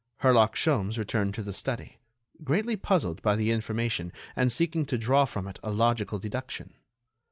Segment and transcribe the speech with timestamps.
[0.23, 1.99] Herlock Sholmes returned to the study,
[2.43, 6.73] greatly puzzled by the information and seeking to draw from it a logical deduction.